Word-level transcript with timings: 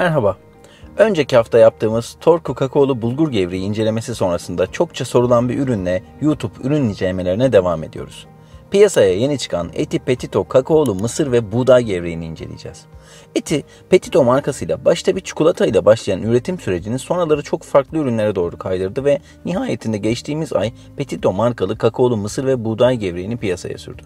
Merhaba. 0.00 0.36
Önceki 0.96 1.36
hafta 1.36 1.58
yaptığımız 1.58 2.16
Torku 2.20 2.54
kakaolu 2.54 3.02
bulgur 3.02 3.32
gevreği 3.32 3.62
incelemesi 3.62 4.14
sonrasında 4.14 4.66
çokça 4.66 5.04
sorulan 5.04 5.48
bir 5.48 5.58
ürünle 5.58 6.02
YouTube 6.20 6.52
ürün 6.62 6.84
incelemelerine 6.84 7.52
devam 7.52 7.84
ediyoruz. 7.84 8.26
Piyasaya 8.70 9.14
yeni 9.14 9.38
çıkan 9.38 9.70
Eti 9.74 9.98
Petito 9.98 10.48
kakaolu 10.48 10.94
mısır 10.94 11.32
ve 11.32 11.52
buğday 11.52 11.82
gevreğini 11.82 12.26
inceleyeceğiz. 12.26 12.84
Eti 13.34 13.64
Petito 13.90 14.24
markasıyla 14.24 14.84
başta 14.84 15.16
bir 15.16 15.20
çikolata 15.20 15.66
ile 15.66 15.84
başlayan 15.84 16.22
üretim 16.22 16.60
sürecini 16.60 16.98
sonraları 16.98 17.42
çok 17.42 17.62
farklı 17.62 17.98
ürünlere 17.98 18.34
doğru 18.34 18.58
kaydırdı 18.58 19.04
ve 19.04 19.18
nihayetinde 19.44 19.98
geçtiğimiz 19.98 20.52
ay 20.52 20.72
Petito 20.96 21.32
markalı 21.32 21.78
kakaolu 21.78 22.16
mısır 22.16 22.46
ve 22.46 22.64
buğday 22.64 22.96
gevreğini 22.96 23.36
piyasaya 23.36 23.78
sürdü. 23.78 24.02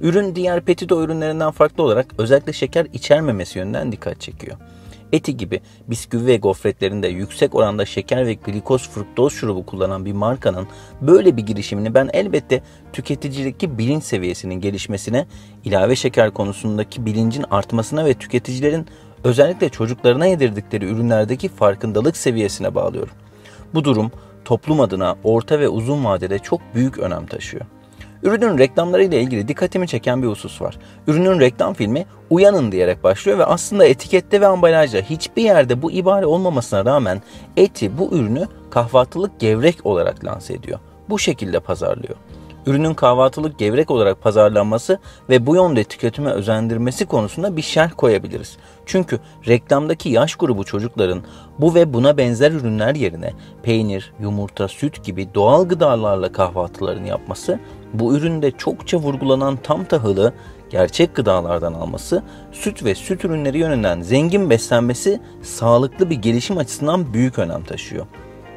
Ürün 0.00 0.34
diğer 0.34 0.60
Petito 0.60 1.02
ürünlerinden 1.02 1.50
farklı 1.50 1.82
olarak 1.82 2.06
özellikle 2.18 2.52
şeker 2.52 2.86
içermemesi 2.92 3.58
yönünden 3.58 3.92
dikkat 3.92 4.20
çekiyor. 4.20 4.56
Eti 5.12 5.36
gibi 5.36 5.60
bisküvi 5.86 6.26
ve 6.26 6.36
gofretlerinde 6.36 7.08
yüksek 7.08 7.54
oranda 7.54 7.84
şeker 7.84 8.26
ve 8.26 8.34
glikoz 8.34 8.88
fruktoz 8.88 9.32
şurubu 9.32 9.66
kullanan 9.66 10.04
bir 10.04 10.12
markanın 10.12 10.66
böyle 11.00 11.36
bir 11.36 11.42
girişimini 11.42 11.94
ben 11.94 12.10
elbette 12.12 12.62
tüketicilik 12.92 13.62
bilinç 13.78 14.04
seviyesinin 14.04 14.54
gelişmesine, 14.54 15.26
ilave 15.64 15.96
şeker 15.96 16.30
konusundaki 16.30 17.06
bilincin 17.06 17.44
artmasına 17.50 18.04
ve 18.04 18.14
tüketicilerin 18.14 18.86
özellikle 19.24 19.68
çocuklarına 19.68 20.26
yedirdikleri 20.26 20.84
ürünlerdeki 20.84 21.48
farkındalık 21.48 22.16
seviyesine 22.16 22.74
bağlıyorum. 22.74 23.14
Bu 23.74 23.84
durum 23.84 24.12
toplum 24.44 24.80
adına 24.80 25.16
orta 25.24 25.60
ve 25.60 25.68
uzun 25.68 26.04
vadede 26.04 26.38
çok 26.38 26.60
büyük 26.74 26.98
önem 26.98 27.26
taşıyor. 27.26 27.64
Ürünün 28.22 28.58
reklamları 28.58 29.04
ile 29.04 29.20
ilgili 29.20 29.48
dikkatimi 29.48 29.88
çeken 29.88 30.22
bir 30.22 30.28
husus 30.28 30.62
var. 30.62 30.78
Ürünün 31.06 31.40
reklam 31.40 31.74
filmi 31.74 32.06
uyanın 32.30 32.72
diyerek 32.72 33.04
başlıyor 33.04 33.38
ve 33.38 33.44
aslında 33.44 33.84
etikette 33.84 34.40
ve 34.40 34.46
ambalajda 34.46 34.98
hiçbir 34.98 35.42
yerde 35.42 35.82
bu 35.82 35.92
ibare 35.92 36.26
olmamasına 36.26 36.84
rağmen 36.84 37.22
eti 37.56 37.98
bu 37.98 38.08
ürünü 38.12 38.48
kahvaltılık 38.70 39.40
gevrek 39.40 39.86
olarak 39.86 40.24
lanse 40.24 40.54
ediyor. 40.54 40.78
Bu 41.08 41.18
şekilde 41.18 41.60
pazarlıyor 41.60 42.16
ürünün 42.66 42.94
kahvaltılık 42.94 43.58
gevrek 43.58 43.90
olarak 43.90 44.22
pazarlanması 44.22 44.98
ve 45.28 45.46
bu 45.46 45.54
yönde 45.56 45.84
tüketime 45.84 46.30
özendirmesi 46.30 47.06
konusunda 47.06 47.56
bir 47.56 47.62
şerh 47.62 47.90
koyabiliriz. 47.96 48.56
Çünkü 48.86 49.20
reklamdaki 49.48 50.08
yaş 50.08 50.34
grubu 50.34 50.64
çocukların 50.64 51.22
bu 51.58 51.74
ve 51.74 51.94
buna 51.94 52.16
benzer 52.16 52.52
ürünler 52.52 52.94
yerine 52.94 53.32
peynir, 53.62 54.12
yumurta, 54.20 54.68
süt 54.68 55.04
gibi 55.04 55.34
doğal 55.34 55.68
gıdalarla 55.68 56.32
kahvaltılarını 56.32 57.08
yapması, 57.08 57.58
bu 57.94 58.16
üründe 58.16 58.50
çokça 58.50 58.98
vurgulanan 58.98 59.58
tam 59.62 59.84
tahılı 59.84 60.32
gerçek 60.70 61.14
gıdalardan 61.14 61.72
alması, 61.72 62.22
süt 62.52 62.84
ve 62.84 62.94
süt 62.94 63.24
ürünleri 63.24 63.58
yönünden 63.58 64.00
zengin 64.00 64.50
beslenmesi 64.50 65.20
sağlıklı 65.42 66.10
bir 66.10 66.16
gelişim 66.16 66.58
açısından 66.58 67.14
büyük 67.14 67.38
önem 67.38 67.64
taşıyor. 67.64 68.06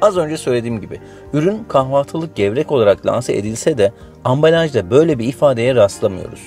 Az 0.02 0.16
önce 0.16 0.36
söylediğim 0.36 0.80
gibi 0.80 1.00
ürün 1.32 1.64
kahvaltılık 1.68 2.36
gevrek 2.36 2.72
olarak 2.72 3.06
lanse 3.06 3.36
edilse 3.36 3.78
de 3.78 3.92
ambalajda 4.24 4.90
böyle 4.90 5.18
bir 5.18 5.28
ifadeye 5.28 5.74
rastlamıyoruz. 5.74 6.40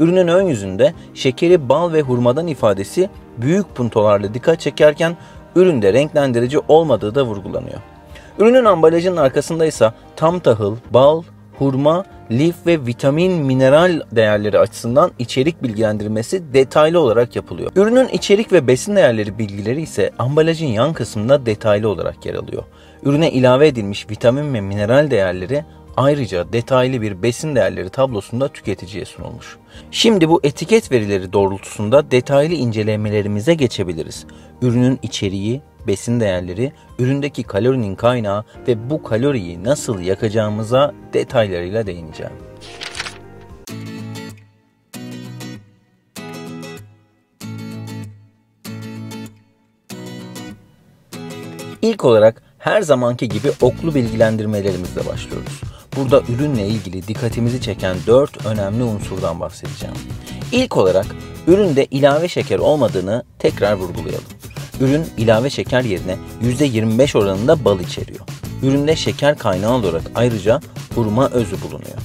Ürünün 0.00 0.28
ön 0.28 0.42
yüzünde 0.42 0.94
şekeri 1.14 1.68
bal 1.68 1.92
ve 1.92 2.02
hurmadan 2.02 2.46
ifadesi 2.46 3.10
büyük 3.38 3.74
puntolarla 3.74 4.34
dikkat 4.34 4.60
çekerken 4.60 5.16
üründe 5.56 5.92
renklendirici 5.92 6.58
olmadığı 6.68 7.14
da 7.14 7.22
vurgulanıyor. 7.22 7.78
Ürünün 8.38 8.64
ambalajının 8.64 9.16
arkasında 9.16 9.66
ise 9.66 9.92
tam 10.16 10.40
tahıl, 10.40 10.76
bal, 10.90 11.22
hurma, 11.58 12.04
lif 12.30 12.54
ve 12.66 12.86
vitamin, 12.86 13.32
mineral 13.32 14.00
değerleri 14.12 14.58
açısından 14.58 15.10
içerik 15.18 15.62
bilgilendirmesi 15.62 16.54
detaylı 16.54 17.00
olarak 17.00 17.36
yapılıyor. 17.36 17.70
Ürünün 17.76 18.08
içerik 18.08 18.52
ve 18.52 18.66
besin 18.66 18.96
değerleri 18.96 19.38
bilgileri 19.38 19.82
ise 19.82 20.10
ambalajın 20.18 20.66
yan 20.66 20.92
kısmında 20.92 21.46
detaylı 21.46 21.88
olarak 21.88 22.26
yer 22.26 22.34
alıyor. 22.34 22.62
Ürüne 23.02 23.30
ilave 23.30 23.68
edilmiş 23.68 24.10
vitamin 24.10 24.54
ve 24.54 24.60
mineral 24.60 25.10
değerleri 25.10 25.64
ayrıca 25.96 26.52
detaylı 26.52 27.02
bir 27.02 27.22
besin 27.22 27.54
değerleri 27.54 27.88
tablosunda 27.88 28.48
tüketiciye 28.48 29.04
sunulmuş. 29.04 29.56
Şimdi 29.90 30.28
bu 30.28 30.40
etiket 30.42 30.92
verileri 30.92 31.32
doğrultusunda 31.32 32.10
detaylı 32.10 32.54
incelemelerimize 32.54 33.54
geçebiliriz. 33.54 34.26
Ürünün 34.62 34.98
içeriği, 35.02 35.60
besin 35.86 36.20
değerleri, 36.20 36.72
üründeki 36.98 37.42
kalorinin 37.42 37.94
kaynağı 37.94 38.44
ve 38.68 38.90
bu 38.90 39.02
kaloriyi 39.02 39.64
nasıl 39.64 40.00
yakacağımıza 40.00 40.94
detaylarıyla 41.12 41.86
değineceğim. 41.86 42.32
İlk 51.82 52.04
olarak 52.04 52.42
her 52.58 52.82
zamanki 52.82 53.28
gibi 53.28 53.52
oklu 53.60 53.94
bilgilendirmelerimizle 53.94 55.06
başlıyoruz. 55.06 55.60
Burada 55.96 56.22
ürünle 56.28 56.66
ilgili 56.66 57.08
dikkatimizi 57.08 57.60
çeken 57.60 57.96
4 58.06 58.46
önemli 58.46 58.82
unsurdan 58.82 59.40
bahsedeceğim. 59.40 59.96
İlk 60.52 60.76
olarak 60.76 61.06
üründe 61.46 61.84
ilave 61.84 62.28
şeker 62.28 62.58
olmadığını 62.58 63.24
tekrar 63.38 63.72
vurgulayalım. 63.72 64.33
Ürün 64.80 65.06
ilave 65.18 65.50
şeker 65.50 65.84
yerine 65.84 66.16
%25 66.42 67.18
oranında 67.18 67.64
bal 67.64 67.80
içeriyor. 67.80 68.20
Üründe 68.62 68.96
şeker 68.96 69.38
kaynağı 69.38 69.72
olarak 69.72 70.02
ayrıca 70.14 70.60
hurma 70.94 71.28
özü 71.28 71.56
bulunuyor. 71.62 71.98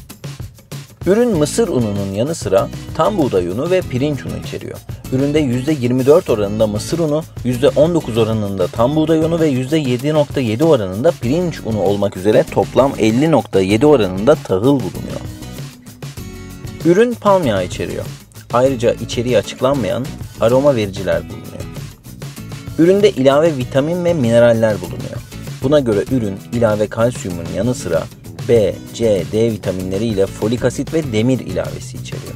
Ürün 1.06 1.38
mısır 1.38 1.68
ununun 1.68 2.14
yanı 2.14 2.36
sıra 2.36 2.68
tam 2.96 3.18
buğday 3.18 3.48
unu 3.48 3.72
ve 3.72 3.82
pirinç 3.82 4.26
unu 4.26 4.38
içeriyor. 4.46 4.78
Üründe 5.14 5.42
%24 5.42 6.32
oranında 6.32 6.68
mısır 6.68 7.00
unu, 7.00 7.24
%19 7.46 8.20
oranında 8.20 8.68
tam 8.68 8.96
buğday 8.96 9.20
unu 9.20 9.40
ve 9.40 9.52
%7.7 9.52 10.64
oranında 10.64 11.12
pirinç 11.12 11.60
unu 11.66 11.82
olmak 11.82 12.18
üzere 12.18 12.44
toplam 12.52 12.92
50.7 12.92 13.86
oranında 13.86 14.36
tahıl 14.36 14.80
bulunuyor. 14.80 15.22
Ürün 16.86 17.14
palm 17.14 17.46
yağı 17.46 17.66
içeriyor. 17.66 18.06
Ayrıca 18.54 18.94
içeriği 18.94 19.38
açıklanmayan 19.38 20.06
aroma 20.42 20.76
vericiler 20.76 21.24
bulunuyor. 21.30 21.49
Üründe 22.80 23.10
ilave 23.10 23.58
vitamin 23.58 24.06
ve 24.06 24.14
mineraller 24.14 24.82
bulunuyor. 24.82 25.22
Buna 25.64 25.80
göre 25.80 26.04
ürün 26.12 26.38
ilave 26.54 26.88
kalsiyumun 26.88 27.46
yanı 27.56 27.74
sıra 27.74 28.04
B, 28.50 28.76
C, 28.94 29.24
D 29.32 29.52
vitaminleri 29.52 30.06
ile 30.06 30.26
folik 30.26 30.66
asit 30.66 30.94
ve 30.94 31.14
demir 31.14 31.40
ilavesi 31.40 31.98
içeriyor. 31.98 32.34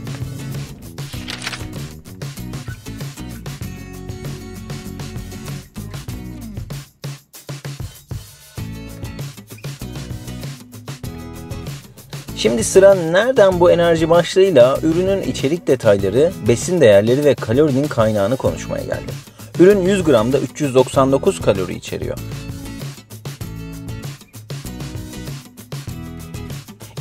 Şimdi 12.35 12.63
sıra 12.63 12.93
nereden 12.93 13.59
bu 13.59 13.71
enerji 13.71 14.09
başlığıyla 14.09 14.79
ürünün 14.83 15.21
içerik 15.21 15.67
detayları, 15.67 16.31
besin 16.47 16.81
değerleri 16.81 17.25
ve 17.25 17.35
kalorinin 17.35 17.87
kaynağını 17.87 18.37
konuşmaya 18.37 18.83
geldi. 18.83 19.32
Ürün 19.59 19.81
100 19.81 20.03
gramda 20.03 20.39
399 20.39 21.41
kalori 21.41 21.75
içeriyor. 21.75 22.17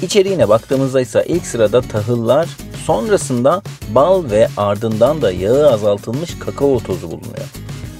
İçeriğine 0.02 0.48
baktığımızda 0.48 1.00
ise 1.00 1.24
ilk 1.28 1.46
sırada 1.46 1.80
tahıllar, 1.80 2.48
sonrasında 2.86 3.62
bal 3.94 4.30
ve 4.30 4.48
ardından 4.56 5.22
da 5.22 5.32
yağı 5.32 5.72
azaltılmış 5.72 6.38
kakao 6.38 6.78
tozu 6.78 7.06
bulunuyor. 7.06 7.46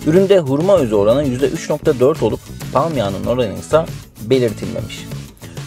Üründe 0.07 0.39
hurma 0.39 0.77
özü 0.77 0.95
oranı 0.95 1.25
%3.4 1.25 2.25
olup 2.25 2.41
palm 2.73 2.97
yağının 2.97 3.27
oranı 3.27 3.59
ise 3.59 3.85
belirtilmemiş. 4.23 5.07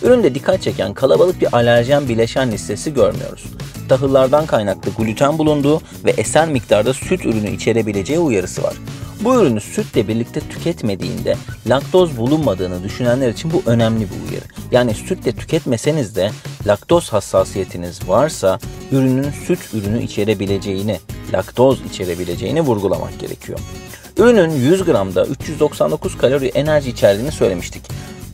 Üründe 0.04 0.36
dikkat 0.36 0.62
çeken 0.62 0.94
kalabalık 0.94 1.42
bir 1.42 1.56
alerjen 1.56 2.10
bileşen 2.10 2.52
listesi 2.52 2.94
görmüyoruz. 2.94 3.46
Tahıllardan 3.90 4.46
kaynaklı 4.46 4.92
gluten 4.98 5.38
bulunduğu 5.38 5.82
ve 6.06 6.12
eser 6.12 6.48
miktarda 6.48 6.94
süt 6.94 7.26
ürünü 7.26 7.52
içerebileceği 7.52 8.20
uyarısı 8.20 8.64
var. 8.64 8.74
Bu 9.22 9.42
ürünü 9.42 9.62
sütle 9.62 10.08
birlikte 10.08 10.40
tüketmediğinde 10.40 11.36
laktoz 11.68 12.18
bulunmadığını 12.18 12.84
düşünenler 12.84 13.30
için 13.30 13.54
bu 13.54 13.64
önemli 13.66 14.00
bir 14.00 14.32
uyarı. 14.32 14.46
Yani 14.72 14.94
sütle 14.94 15.32
tüketmeseniz 15.32 16.16
de 16.16 16.32
laktoz 16.68 17.14
hassasiyetiniz 17.14 18.10
varsa 18.10 18.60
ürünün 18.92 19.32
süt 19.48 19.60
ürünü 19.74 20.04
içerebileceğini, 20.04 21.00
laktoz 21.34 21.82
içerebileceğini 21.90 22.62
vurgulamak 22.62 23.20
gerekiyor. 23.20 23.60
Ürünün 24.18 24.52
100 24.52 24.86
gramda 24.86 25.26
399 25.26 26.18
kalori 26.18 26.48
enerji 26.48 26.90
içerdiğini 26.90 27.32
söylemiştik. 27.32 27.82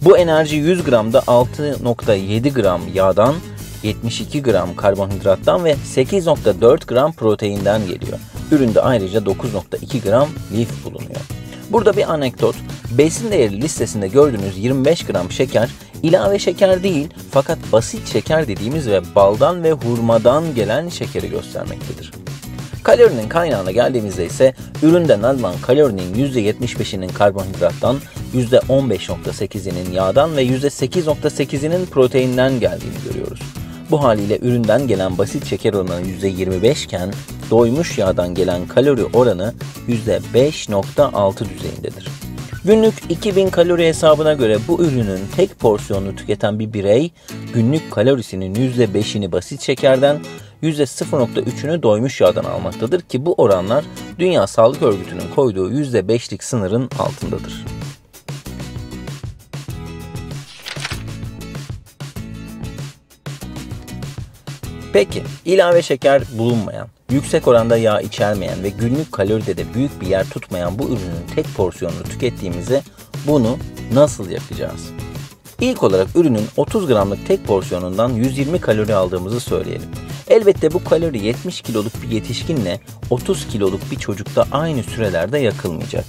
Bu 0.02 0.18
enerji 0.18 0.56
100 0.56 0.84
gramda 0.84 1.20
6.7 1.20 2.54
gram 2.54 2.82
yağdan, 2.94 3.36
72 3.84 4.44
gram 4.44 4.76
karbonhidrattan 4.76 5.66
ve 5.66 5.76
8.4 5.96 6.86
gram 6.86 7.14
proteinden 7.14 7.82
geliyor. 7.88 8.20
Üründe 8.52 8.82
ayrıca 8.82 9.20
9.2 9.20 10.10
gram 10.10 10.30
lif 10.54 10.86
bulunuyor. 10.86 11.22
Burada 11.70 11.98
bir 11.98 12.14
anekdot. 12.14 12.56
Besin 12.98 13.32
değeri 13.32 13.62
listesinde 13.62 14.08
gördüğünüz 14.08 14.58
25 14.58 15.06
gram 15.06 15.32
şeker 15.32 15.70
ilave 16.04 16.40
şeker 16.40 16.84
değil 16.84 17.08
fakat 17.32 17.58
basit 17.72 18.08
şeker 18.08 18.48
dediğimiz 18.48 18.88
ve 18.88 19.02
baldan 19.16 19.64
ve 19.64 19.72
hurmadan 19.72 20.56
gelen 20.56 20.90
şekeri 20.90 21.30
göstermektedir. 21.30 22.12
Kalorinin 22.84 23.30
kaynağına 23.30 23.72
geldiğimizde 23.72 24.26
ise 24.26 24.54
üründen 24.84 25.22
alınan 25.22 25.56
kalorinin 25.62 26.14
%75'inin 26.14 27.10
karbonhidrattan, 27.10 27.98
%15.8'inin 28.36 29.92
yağdan 29.92 30.38
ve 30.38 30.44
%8.8'inin 30.44 31.86
proteinden 31.86 32.60
geldiğini 32.60 32.96
görüyoruz. 33.08 33.21
Bu 33.92 34.04
haliyle 34.04 34.40
üründen 34.42 34.88
gelen 34.88 35.18
basit 35.18 35.46
şeker 35.46 35.74
oranı 35.74 36.02
%25 36.02 36.86
iken 36.86 37.14
doymuş 37.50 37.98
yağdan 37.98 38.36
gelen 38.36 38.68
kalori 38.68 39.06
oranı 39.06 39.54
%5.6 39.88 41.50
düzeyindedir. 41.50 42.08
Günlük 42.66 42.94
2000 43.10 43.50
kalori 43.50 43.88
hesabına 43.88 44.34
göre 44.34 44.58
bu 44.68 44.84
ürünün 44.84 45.20
tek 45.36 45.60
porsiyonunu 45.60 46.16
tüketen 46.16 46.60
bir 46.60 46.74
birey 46.74 47.12
günlük 47.54 47.92
kalorisinin 47.92 48.56
%5'ini 48.56 49.32
basit 49.32 49.62
şekerden, 49.62 50.20
%0.3'ünü 50.64 51.84
doymuş 51.84 52.22
yağdan 52.22 52.44
almaktadır 52.44 53.02
ki 53.02 53.26
bu 53.26 53.34
oranlar 53.34 53.86
Dünya 54.20 54.48
Sağlık 54.48 54.82
Örgütü'nün 54.82 55.36
koyduğu 55.36 55.72
%5'lik 55.72 56.44
sınırın 56.44 56.90
altındadır. 57.00 57.81
Peki, 64.94 65.24
ilave 65.46 65.82
şeker 65.82 66.24
bulunmayan, 66.38 66.88
yüksek 67.12 67.48
oranda 67.48 67.78
yağ 67.78 68.02
içermeyen 68.02 68.64
ve 68.64 68.70
günlük 68.70 69.12
kaloride 69.12 69.58
de 69.58 69.74
büyük 69.74 70.02
bir 70.02 70.08
yer 70.08 70.30
tutmayan 70.30 70.80
bu 70.80 70.84
ürünün 70.84 71.36
tek 71.36 71.46
porsiyonunu 71.56 72.04
tükettiğimizde 72.04 72.82
bunu 73.28 73.58
nasıl 73.94 74.30
yapacağız? 74.30 74.90
İlk 75.62 75.84
olarak 75.84 76.08
ürünün 76.16 76.46
30 76.58 76.88
gramlık 76.88 77.28
tek 77.28 77.46
porsiyonundan 77.46 78.10
120 78.10 78.62
kalori 78.62 78.96
aldığımızı 78.96 79.40
söyleyelim. 79.40 79.90
Elbette 80.30 80.74
bu 80.74 80.84
kalori 80.84 81.26
70 81.26 81.62
kiloluk 81.62 82.04
bir 82.04 82.10
yetişkinle 82.10 82.80
30 83.10 83.48
kiloluk 83.48 83.92
bir 83.92 84.00
çocukta 84.00 84.46
aynı 84.52 84.84
sürelerde 84.84 85.38
yakılmayacak. 85.38 86.06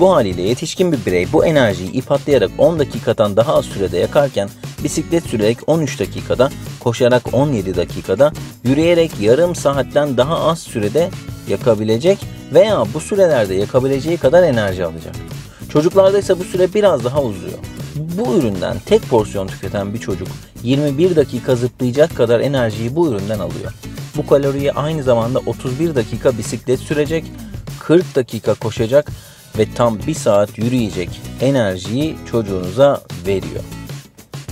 Bu 0.00 0.14
haliyle 0.14 0.42
yetişkin 0.42 0.92
bir 0.92 1.06
birey 1.06 1.32
bu 1.32 1.46
enerjiyi 1.46 1.92
ip 1.92 2.12
atlayarak 2.12 2.50
10 2.58 2.78
dakikadan 2.78 3.36
daha 3.36 3.54
az 3.54 3.64
sürede 3.64 3.98
yakarken 3.98 4.48
bisiklet 4.84 5.24
sürerek 5.24 5.58
13 5.66 6.00
dakikada, 6.00 6.50
koşarak 6.80 7.34
17 7.34 7.76
dakikada, 7.76 8.32
yürüyerek 8.64 9.20
yarım 9.20 9.54
saatten 9.54 10.16
daha 10.16 10.40
az 10.40 10.58
sürede 10.58 11.10
yakabilecek 11.48 12.18
veya 12.54 12.84
bu 12.94 13.00
sürelerde 13.00 13.54
yakabileceği 13.54 14.16
kadar 14.16 14.42
enerji 14.42 14.84
alacak. 14.84 15.14
Çocuklarda 15.68 16.18
ise 16.18 16.38
bu 16.38 16.44
süre 16.44 16.74
biraz 16.74 17.04
daha 17.04 17.22
uzuyor. 17.22 17.58
Bu 17.94 18.34
üründen 18.34 18.76
tek 18.86 19.02
porsiyon 19.02 19.46
tüketen 19.46 19.94
bir 19.94 19.98
çocuk 19.98 20.28
21 20.62 21.16
dakika 21.16 21.56
zıplayacak 21.56 22.16
kadar 22.16 22.40
enerjiyi 22.40 22.96
bu 22.96 23.08
üründen 23.08 23.38
alıyor. 23.38 23.72
Bu 24.16 24.26
kaloriyi 24.26 24.72
aynı 24.72 25.02
zamanda 25.02 25.38
31 25.46 25.94
dakika 25.94 26.38
bisiklet 26.38 26.80
sürecek, 26.80 27.24
40 27.80 28.16
dakika 28.16 28.54
koşacak 28.54 29.10
ve 29.58 29.66
tam 29.74 29.98
1 30.06 30.14
saat 30.14 30.58
yürüyecek 30.58 31.20
enerjiyi 31.40 32.16
çocuğunuza 32.30 33.02
veriyor. 33.26 33.75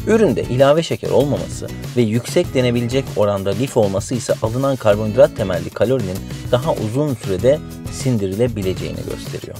Üründe 0.07 0.43
ilave 0.43 0.83
şeker 0.83 1.11
olmaması 1.11 1.69
ve 1.97 2.03
yüksek 2.03 2.55
denebilecek 2.55 3.05
oranda 3.17 3.51
lif 3.51 3.77
olması 3.77 4.15
ise 4.15 4.35
alınan 4.43 4.77
karbonhidrat 4.77 5.37
temelli 5.37 5.71
kalorinin 5.71 6.19
daha 6.53 6.73
uzun 6.73 7.15
sürede 7.15 7.59
sindirilebileceğini 7.93 9.01
gösteriyor. 9.11 9.57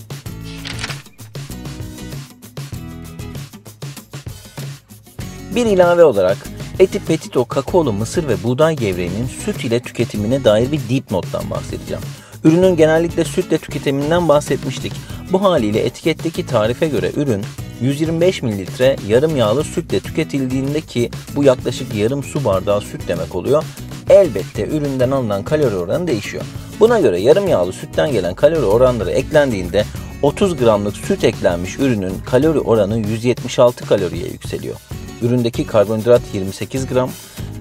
Bir 5.55 5.67
ilave 5.67 6.05
olarak 6.05 6.37
Eti 6.79 7.05
Petito 7.05 7.45
kakaolu 7.45 7.93
mısır 7.93 8.29
ve 8.29 8.43
buğday 8.43 8.77
gevreğinin 8.77 9.27
süt 9.27 9.65
ile 9.65 9.81
tüketimine 9.81 10.45
dair 10.45 10.73
bir 10.73 10.81
dipnottan 10.89 11.51
bahsedeceğim. 11.51 12.03
Ürünün 12.45 12.77
genellikle 12.77 13.25
sütle 13.25 13.59
tüketiminden 13.59 14.29
bahsetmiştik. 14.29 14.93
Bu 15.33 15.43
haliyle 15.43 15.85
etiketteki 15.85 16.47
tarife 16.47 16.89
göre 16.89 17.11
ürün 17.17 17.43
125 17.81 18.43
mililitre 18.43 18.97
yarım 19.09 19.37
yağlı 19.37 19.65
sütle 19.65 20.01
tüketildiğinde 20.01 20.81
ki 20.81 21.11
bu 21.37 21.45
yaklaşık 21.45 21.95
yarım 21.95 22.23
su 22.23 22.45
bardağı 22.45 22.81
süt 22.81 23.09
demek 23.09 23.35
oluyor. 23.35 23.65
Elbette 24.11 24.67
üründen 24.67 25.11
alınan 25.11 25.45
kalori 25.45 25.77
oranı 25.77 26.07
değişiyor. 26.07 26.45
Buna 26.81 27.01
göre 27.01 27.21
yarım 27.21 27.49
yağlı 27.49 27.73
sütten 27.73 28.13
gelen 28.13 28.35
kalori 28.35 28.65
oranları 28.65 29.11
eklendiğinde 29.11 29.85
30 30.23 30.57
gramlık 30.57 30.97
süt 30.97 31.25
eklenmiş 31.25 31.79
ürünün 31.79 32.15
kalori 32.27 32.59
oranı 32.59 32.99
176 32.99 33.87
kaloriye 33.87 34.27
yükseliyor. 34.27 34.77
Üründeki 35.23 35.67
karbonhidrat 35.67 36.23
28 36.33 36.87
gram, 36.87 37.11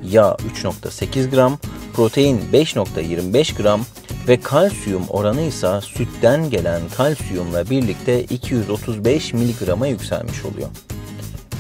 yağ 0.09 0.38
3.8 0.63 1.30
gram, 1.30 1.57
protein 1.94 2.42
5.25 2.54 3.62
gram 3.62 3.81
ve 4.27 4.39
kalsiyum 4.39 5.03
oranı 5.09 5.41
ise 5.41 5.81
sütten 5.81 6.49
gelen 6.49 6.81
kalsiyumla 6.97 7.69
birlikte 7.69 8.23
235 8.23 9.33
miligrama 9.33 9.87
yükselmiş 9.87 10.45
oluyor. 10.45 10.69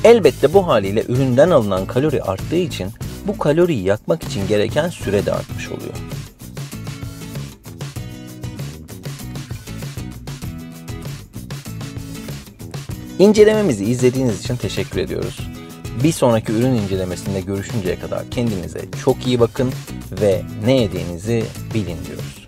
Elbette 0.03 0.53
bu 0.53 0.67
haliyle 0.67 1.03
üründen 1.07 1.49
alınan 1.49 1.85
kalori 1.85 2.23
arttığı 2.23 2.55
için 2.55 2.89
bu 3.27 3.37
kaloriyi 3.37 3.83
yakmak 3.83 4.23
için 4.23 4.47
gereken 4.47 4.89
süre 4.89 5.25
de 5.25 5.33
artmış 5.33 5.69
oluyor. 5.69 5.93
İncelememizi 13.19 13.85
izlediğiniz 13.85 14.39
için 14.39 14.55
teşekkür 14.55 14.99
ediyoruz. 14.99 15.39
Bir 16.03 16.11
sonraki 16.11 16.51
ürün 16.51 16.73
incelemesinde 16.73 17.41
görüşünceye 17.41 17.99
kadar 17.99 18.29
kendinize 18.29 18.81
çok 19.03 19.27
iyi 19.27 19.39
bakın 19.39 19.71
ve 20.21 20.41
ne 20.65 20.81
yediğinizi 20.81 21.43
bilin 21.73 21.97
diyoruz. 22.05 22.42